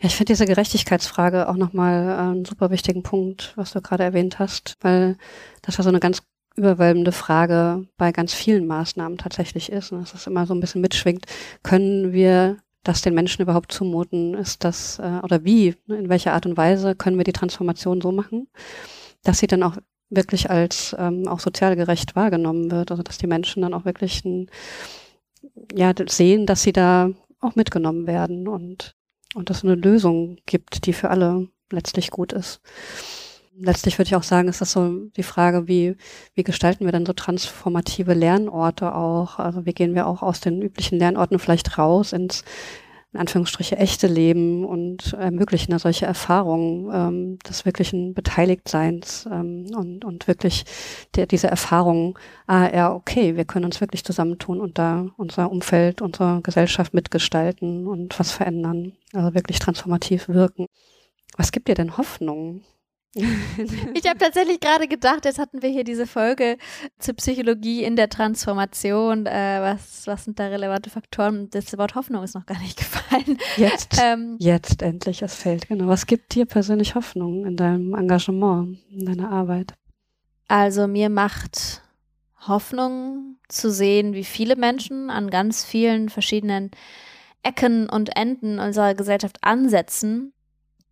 [0.00, 4.04] Ja, ich finde diese Gerechtigkeitsfrage auch nochmal äh, einen super wichtigen Punkt, was du gerade
[4.04, 5.16] erwähnt hast, weil
[5.62, 6.22] das ja so eine ganz
[6.56, 9.90] überwölbende Frage bei ganz vielen Maßnahmen tatsächlich ist.
[9.92, 11.26] Und dass es immer so ein bisschen mitschwingt.
[11.64, 14.34] Können wir das den Menschen überhaupt zumuten?
[14.34, 18.00] Ist das, äh, oder wie, ne, in welcher Art und Weise können wir die Transformation
[18.00, 18.48] so machen,
[19.24, 19.78] dass sie dann auch
[20.10, 22.92] wirklich als ähm, auch sozial gerecht wahrgenommen wird?
[22.92, 24.48] Also dass die Menschen dann auch wirklich ein,
[25.74, 28.96] ja, sehen, dass sie da auch mitgenommen werden und
[29.38, 32.60] und es eine Lösung gibt, die für alle letztlich gut ist.
[33.56, 35.96] Letztlich würde ich auch sagen, ist das so die Frage, wie,
[36.34, 39.38] wie gestalten wir dann so transformative Lernorte auch?
[39.38, 42.44] Also wie gehen wir auch aus den üblichen Lernorten vielleicht raus ins,
[43.12, 50.04] in Anführungsstriche echte Leben und ermöglichen da solche Erfahrungen ähm, des wirklichen Beteiligtseins ähm, und,
[50.04, 50.64] und wirklich
[51.14, 56.02] der, diese Erfahrung, ah ja, okay, wir können uns wirklich zusammentun und da unser Umfeld,
[56.02, 60.66] unsere Gesellschaft mitgestalten und was verändern, also wirklich transformativ wirken.
[61.36, 62.62] Was gibt dir denn Hoffnung?
[63.14, 66.58] Ich habe tatsächlich gerade gedacht, jetzt hatten wir hier diese Folge
[66.98, 69.26] zur Psychologie in der Transformation.
[69.26, 71.48] Äh, was, was sind da relevante Faktoren?
[71.50, 73.38] Das Wort Hoffnung ist noch gar nicht gefallen.
[73.56, 75.68] Jetzt, ähm, jetzt endlich, es fällt.
[75.68, 75.88] Genau.
[75.88, 79.74] Was gibt dir persönlich Hoffnung in deinem Engagement, in deiner Arbeit?
[80.46, 81.82] Also mir macht
[82.46, 86.70] Hoffnung zu sehen, wie viele Menschen an ganz vielen verschiedenen
[87.42, 90.34] Ecken und Enden unserer Gesellschaft ansetzen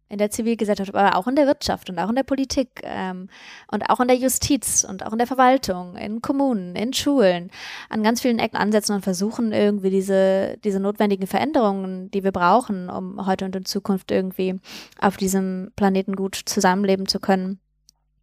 [0.09, 3.29] in der Zivilgesellschaft, aber auch in der Wirtschaft und auch in der Politik ähm,
[3.71, 7.51] und auch in der Justiz und auch in der Verwaltung, in Kommunen, in Schulen,
[7.88, 12.88] an ganz vielen Ecken ansetzen und versuchen irgendwie diese, diese notwendigen Veränderungen, die wir brauchen,
[12.88, 14.61] um heute und in Zukunft irgendwie
[15.01, 17.59] auf diesem Planeten gut zusammenleben zu können,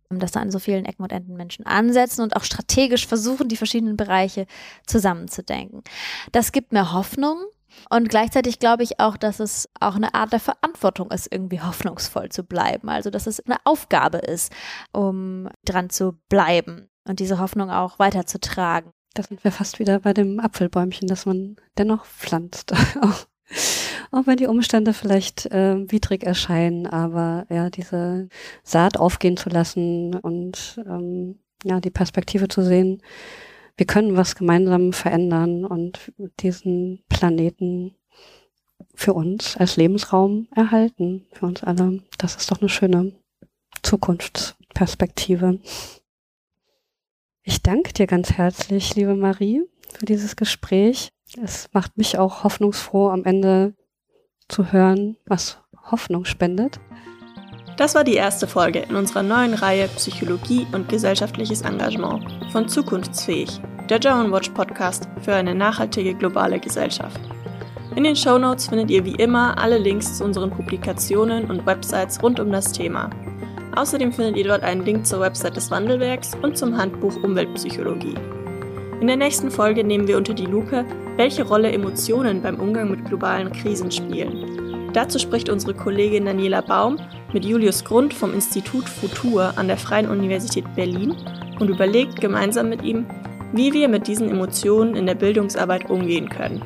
[0.09, 3.57] dass da an so vielen Ecken und Enden Menschen ansetzen und auch strategisch versuchen, die
[3.57, 4.45] verschiedenen Bereiche
[4.85, 5.83] zusammenzudenken.
[6.31, 7.37] Das gibt mir Hoffnung,
[7.89, 12.29] und gleichzeitig glaube ich auch, dass es auch eine Art der Verantwortung ist, irgendwie hoffnungsvoll
[12.29, 12.89] zu bleiben.
[12.89, 14.51] Also, dass es eine Aufgabe ist,
[14.91, 18.91] um dran zu bleiben und diese Hoffnung auch weiterzutragen.
[19.13, 22.73] Da sind wir fast wieder bei dem Apfelbäumchen, das man dennoch pflanzt.
[24.11, 28.29] auch wenn die Umstände vielleicht äh, widrig erscheinen, aber ja, diese
[28.63, 33.01] Saat aufgehen zu lassen und ähm, ja, die Perspektive zu sehen,
[33.75, 37.95] wir können was gemeinsam verändern und diesen Planeten
[38.93, 42.03] für uns als Lebensraum erhalten, für uns alle.
[42.17, 43.13] Das ist doch eine schöne
[43.81, 45.59] Zukunftsperspektive.
[47.41, 49.63] Ich danke dir ganz herzlich, liebe Marie,
[49.97, 51.11] für dieses Gespräch.
[51.41, 53.73] Es macht mich auch hoffnungsfroh, am Ende
[54.47, 55.57] zu hören, was
[55.91, 56.79] Hoffnung spendet.
[57.77, 63.59] Das war die erste Folge in unserer neuen Reihe Psychologie und gesellschaftliches Engagement von Zukunftsfähig,
[63.89, 67.19] der German Watch Podcast für eine nachhaltige globale Gesellschaft.
[67.95, 72.21] In den Show Notes findet ihr wie immer alle Links zu unseren Publikationen und Websites
[72.21, 73.09] rund um das Thema.
[73.75, 78.15] Außerdem findet ihr dort einen Link zur Website des Wandelwerks und zum Handbuch Umweltpsychologie.
[79.01, 80.85] In der nächsten Folge nehmen wir unter die Lupe,
[81.17, 84.91] welche Rolle Emotionen beim Umgang mit globalen Krisen spielen.
[84.93, 86.97] Dazu spricht unsere Kollegin Daniela Baum
[87.33, 91.15] mit Julius Grund vom Institut Futur an der Freien Universität Berlin
[91.59, 93.05] und überlegt gemeinsam mit ihm,
[93.53, 96.61] wie wir mit diesen Emotionen in der Bildungsarbeit umgehen können.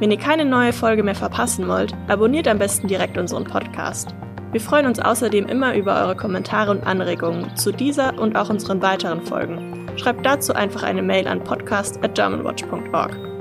[0.00, 4.14] Wenn ihr keine neue Folge mehr verpassen wollt, abonniert am besten direkt unseren Podcast.
[4.52, 8.82] Wir freuen uns außerdem immer über eure Kommentare und Anregungen zu dieser und auch unseren
[8.82, 9.88] weiteren Folgen.
[9.96, 13.33] Schreibt dazu einfach eine Mail an podcast@germanwatch.org.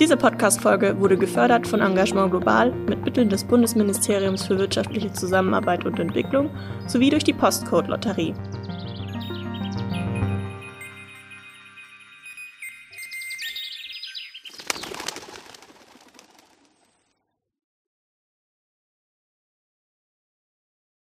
[0.00, 6.00] Diese Podcast-Folge wurde gefördert von Engagement Global mit Mitteln des Bundesministeriums für wirtschaftliche Zusammenarbeit und
[6.00, 6.48] Entwicklung
[6.86, 8.32] sowie durch die Postcode-Lotterie.